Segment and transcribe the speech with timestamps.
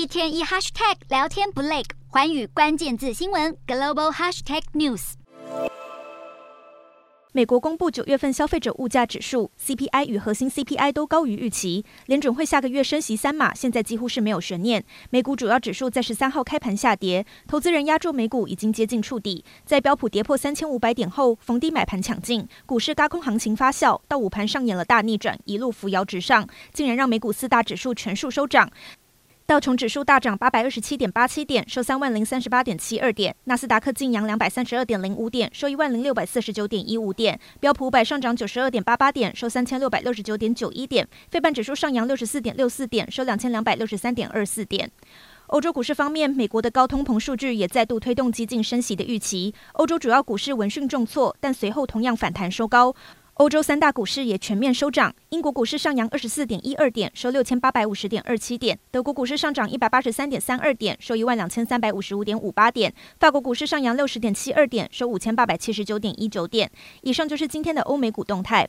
[0.00, 5.12] 一天一 hashtag 聊天不累，寰宇关键字新闻 global hashtag news。
[7.32, 14.82] 美国公布九月份消费者物价指数 CPI 与核心 CPI 都高于预期，联准会下个月升息三码，现在几乎是没有悬念。
[15.10, 28.68] 美股主要指数在十三号开盘下跌，投资人押注美股已经接近触底，在标普跌破三千五百点后逢低买盘抢进，股市高空行情发酵，到午盘上演了大逆转，一路扶摇直上，竟然让美股四大指数全数收涨。
[29.50, 44.88] 道琼指数大涨八百二十七点八七点，收三万零三十八点七二点；纳斯达克劲扬两百三十二点零五点，收一万零六百四十九点一五点；标普五百上涨九十二点八八点，收三千六百六十九点九一点；费半指数上扬六十四点六四点，收两千两百六十三点二四点。
[45.48, 52.94] 欧洲股市方面，美国的高通膨数据也再度推动激进升息的预期，欧洲主要股市闻讯重挫，但随后同样反弹收高。
[53.40, 66.70] 欧洲三大股市也全面收涨，英国股市上扬二十四点一二点，收六千八百五十点二七点；德国股市上涨一百八十三点三二点，收一万两千三百五十五点五八点；法国股市上扬六十点七二点，收五千八百七十九点一九点。
[67.00, 68.68] 以上就是今天的欧美股动态。